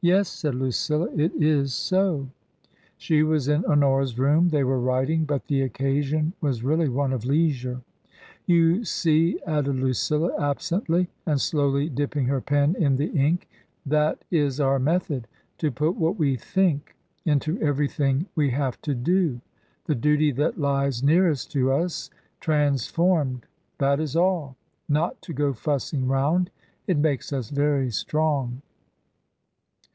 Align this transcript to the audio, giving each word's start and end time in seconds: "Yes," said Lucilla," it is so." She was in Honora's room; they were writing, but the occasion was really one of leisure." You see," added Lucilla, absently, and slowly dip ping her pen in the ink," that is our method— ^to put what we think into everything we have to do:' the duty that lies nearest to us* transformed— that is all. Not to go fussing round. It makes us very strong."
"Yes," 0.10 0.30
said 0.30 0.54
Lucilla," 0.54 1.10
it 1.14 1.30
is 1.34 1.74
so." 1.74 2.30
She 2.96 3.22
was 3.22 3.48
in 3.48 3.66
Honora's 3.66 4.18
room; 4.18 4.48
they 4.48 4.64
were 4.64 4.80
writing, 4.80 5.26
but 5.26 5.44
the 5.46 5.60
occasion 5.60 6.32
was 6.40 6.64
really 6.64 6.88
one 6.88 7.12
of 7.12 7.26
leisure." 7.26 7.82
You 8.56 8.82
see," 8.86 9.38
added 9.46 9.76
Lucilla, 9.76 10.32
absently, 10.40 11.10
and 11.26 11.38
slowly 11.38 11.90
dip 11.90 12.12
ping 12.12 12.24
her 12.28 12.40
pen 12.40 12.76
in 12.78 12.96
the 12.96 13.08
ink," 13.08 13.46
that 13.94 14.24
is 14.30 14.58
our 14.58 14.78
method— 14.78 15.28
^to 15.58 15.74
put 15.74 15.96
what 15.96 16.18
we 16.18 16.34
think 16.34 16.96
into 17.26 17.60
everything 17.60 18.24
we 18.34 18.48
have 18.52 18.80
to 18.80 18.94
do:' 18.94 19.42
the 19.86 19.94
duty 19.94 20.30
that 20.32 20.58
lies 20.58 21.02
nearest 21.02 21.52
to 21.52 21.72
us* 21.72 22.08
transformed— 22.40 23.44
that 23.80 24.00
is 24.00 24.16
all. 24.16 24.56
Not 24.88 25.20
to 25.20 25.34
go 25.34 25.52
fussing 25.52 26.08
round. 26.08 26.48
It 26.86 26.96
makes 26.96 27.34
us 27.34 27.50
very 27.50 27.90
strong." 27.90 28.62